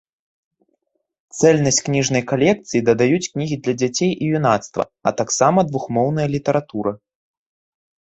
[1.39, 6.91] Цэльнасць кніжнай калекцыі дадаюць кнігі для дзяцей і юнацтва, а таксама двухмоўная літаратура.